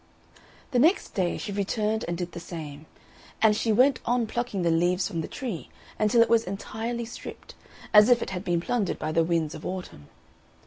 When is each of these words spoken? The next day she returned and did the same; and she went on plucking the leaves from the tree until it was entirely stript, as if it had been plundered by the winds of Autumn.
The 0.71 0.79
next 0.79 1.09
day 1.13 1.37
she 1.37 1.51
returned 1.51 2.05
and 2.07 2.17
did 2.17 2.31
the 2.31 2.39
same; 2.39 2.87
and 3.39 3.55
she 3.55 3.71
went 3.71 3.99
on 4.03 4.25
plucking 4.25 4.63
the 4.63 4.71
leaves 4.71 5.07
from 5.07 5.21
the 5.21 5.27
tree 5.27 5.69
until 5.99 6.23
it 6.23 6.27
was 6.29 6.43
entirely 6.43 7.05
stript, 7.05 7.53
as 7.93 8.09
if 8.09 8.23
it 8.23 8.31
had 8.31 8.43
been 8.43 8.61
plundered 8.61 8.97
by 8.97 9.11
the 9.11 9.23
winds 9.23 9.53
of 9.53 9.63
Autumn. 9.63 10.09